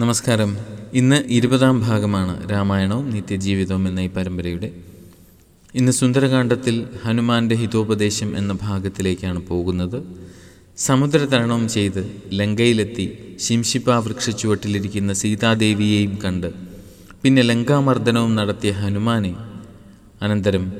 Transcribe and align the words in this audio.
നമസ്കാരം. 0.00 0.56
ഇന്ന് 0.94 1.24
ഇരുപതാം 1.28 1.80
ഭാഗമാണ് 1.80 2.50
രാമായണവും 2.50 3.10
നിത്യജീവിതവും 3.10 3.88
എന്ന 3.88 4.00
ഈ 4.00 4.06
പരമ്പരയുടെ. 4.06 4.72
ഇന്ന് 5.74 5.92
സുന്ദരകാന്ഡത്തിൽ 5.92 6.86
ഹനുമാന്റെ 7.04 7.54
ഹിതോപദേശം 7.54 8.38
എന്ന 8.38 8.58
ഭാഗത്തിലേക്കാണ് 8.62 9.46
പോകുന്നത്. 9.46 10.02
സമുദ്രതരണം 10.76 11.68
ചെയ്ത് 11.68 12.22
ലങ്കയിലെത്തി 12.32 13.36
ശിംശിപ്പ 13.40 13.98
വൃക്ഷച്ചുവട്ടിലിരിക്കുന്ന 13.98 15.12
സീതാദേവിയെയും 15.12 16.18
കണ്ട് 16.24 16.52
പിന്നെ 17.22 17.42
ലങ്കാമർദ്ദനവും 17.42 18.34
നടത്തിയ 18.34 18.70
ഹനുമാനെ 18.70 19.36
അനന്തരം 20.22 20.72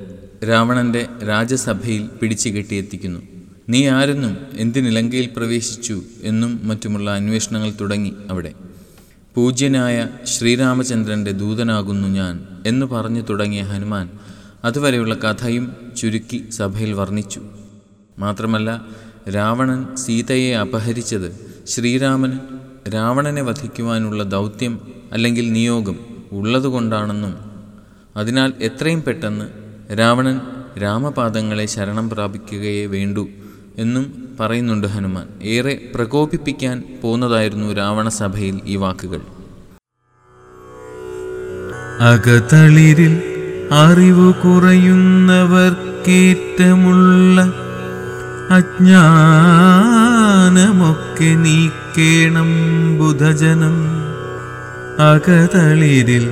രാവണന്റെ 0.49 1.07
രാജസഭയിൽ 1.29 2.09
പിടിച്ചു 2.23 2.49
കെട്ടിയെത്തിക്കുന്നു. 2.49 3.23
നീ 3.69 3.87
ആരെന്നും 3.87 4.37
എന്തിന് 4.55 4.97
ലങ്കയിൽ 4.97 5.31
പ്രവേശിച്ചു? 5.37 6.03
എന്നും 6.23 6.61
മറ്റുമുള്ള 6.65 7.11
അന്വേഷണങ്ങൾ 7.11 7.73
തുടങ്ങി 7.81 8.15
അവിടെ. 8.31 8.53
പൂജ്യനായ 9.35 10.09
ശ്രീരാമചന്ദ്രന്റെ 10.25 11.33
ദൂതനാകുന്നു 11.33 12.09
ഞാൻ 12.09 12.47
എന്ന് 12.67 12.87
പറഞ്ഞു 12.87 13.23
തുടങ്ങിയ 13.23 13.63
ഹനുമാൻ 13.63 14.11
അതുവരെയുള്ള 14.65 15.15
കഥയും 15.15 15.77
ചുരുക്കി 15.97 16.51
സഭയിൽ 16.51 16.93
വർണിച്ചു. 16.93 17.41
മാത്രമല്ല 18.19 18.85
രാവണൻ 19.35 19.97
സീതയെ 19.97 20.57
അപഹരിച്ചത് 20.57 21.29
ശ്രീരാമന് 21.67 22.39
രാവണനെ 22.95 23.43
വധിക്കുവാനുള്ള 23.43 24.23
ദൗത്യം 24.23 24.81
അല്ലെങ്കിൽ 25.13 25.53
നിയോഗം 25.53 25.99
ഉള്ളതുകൊണ്ടാണെന്നും 26.33 27.35
അതിനാൽ 28.17 28.53
എത്രയും 28.61 29.03
പെട്ടെന്ന് 29.03 29.47
രാവണൻ 29.99 30.41
രാമപാദങ്ങളെ 30.83 31.67
ശരണം 31.67 32.11
പ്രാപിക്കുകയേ 32.11 32.87
വേണ്ടൂ 32.87 33.29
എന്നും 33.77 34.29
പറയുന്നുണ്ട് 34.41 34.87
ഹനുമാൻ. 34.87 35.27
ഏറെ 35.43 35.93
പ്രകോപിപ്പിക്കാൻ 35.95 37.01
പോന്നതായിരുന്നു 37.03 37.73
രാവണസഭയിൽ 37.73 38.61
ഈ 38.65 38.77
വാക്കുകൾ. 38.77 39.21
അകതളിരിൽ 42.11 43.15
അറിവു 43.73 44.35
കുറയുന്നവർക്കേറ്റമുള്ള 44.45 47.41
അജ്ഞാനമൊക്കെ 48.51 51.31
നീക്കേണം 51.47 52.51
ബുധജനം. 52.99 53.77
അകതളിരിൽ 55.13 56.25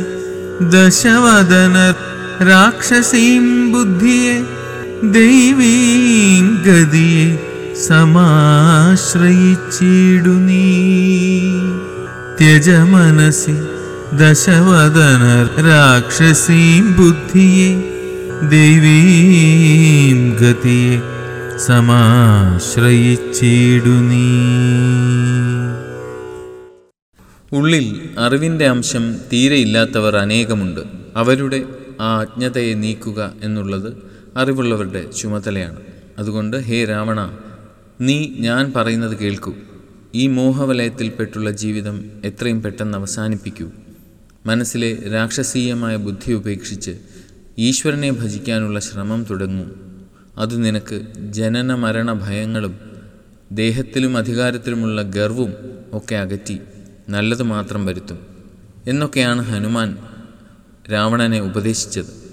दशवदन 0.75 1.75
राक्षसीं 2.51 3.45
बुद्धिये 3.71 4.35
ദൈവീം 5.03 6.63
ഗതിയെ 6.63 7.25
സമാശ്രയിച്ചിടു 7.87 9.03
നീ 10.29 10.65
ത്യജ 12.39 12.69
മനസ്സി 12.69 13.55
ദശവദന 14.13 15.23
രാക്ഷസീം 15.67 16.93
ബുദ്ധിയെ 16.93 17.71
ദൈവീം 18.49 20.35
ഗതിയെ 20.41 20.97
സമാശ്രയിച്ചിടു 21.57 22.69
നീ 24.09 24.27
ഉള്ളിൽ 27.51 27.85
അറിവിന്റെ 28.19 28.67
അംശം 28.67 29.15
തീരെ 29.33 29.55
ഇല്ലാത്തവർ 29.55 30.17
അനേകമുണ്ട്. 30.17 30.81
അവരുടെ 31.15 31.59
ആ 32.01 32.19
അജ്ഞതയെ 32.19 32.73
നീക്കുക 32.73 33.33
എന്നുള്ളത് 33.43 34.14
അറിവുള്ളവരുടെ 34.37 35.11
ചുമതലയാണ്. 35.11 35.81
അതുകൊണ്ട് 36.17 36.57
ഹേ 36.57 36.85
രാവണ 36.85 37.37
നീ 38.01 38.27
ഞാൻ 38.27 38.73
പറയുന്നത് 38.75 39.17
കേൾക്കൂ. 39.17 39.53
ഈ 40.15 40.27
മോഹവലയത്തിൽപ്പെട്ടുള്ള 40.27 41.51
ജീവിതം 41.51 42.11
എത്രയും 42.25 42.61
പെട്ടെന്ന് 42.61 42.97
അവസാനിപ്പിക്കൂ. 42.97 43.69
മനസ്സിലെ 44.45 45.09
രാക്ഷസീയമായ 45.13 45.95
ബുദ്ധി 45.95 46.33
ഉപേക്ഷിച്ച് 46.33 46.97
ഈശ്വരനെ 47.59 48.11
ഭജിക്കാനുള്ള 48.11 48.79
ശ്രമം 48.79 49.23
തുടങ്ങൂ. 49.23 49.65
അത് 50.37 50.65
നിനക്ക് 50.65 51.07
ജനന 51.17 51.75
മരണ 51.75 52.13
ഭയങ്ങളും 52.13 52.79
ദേഹത്തിലും 53.51 54.17
അധികാരത്തിലുമുള്ള 54.17 55.01
ഗർവും 55.01 55.53
ഒക്കെ 55.93 56.15
അകറ്റി 56.15 56.59
നല്ലത് 57.09 57.43
മാത്രം 57.43 57.85
വരുത്തും. 57.85 58.19
എന്നൊക്കെയാണ് 58.87 59.41
ഹനുമാൻ 59.41 59.97
രാവണനെ 60.91 61.39
ഉപദേശിച്ചത്. 61.41 62.24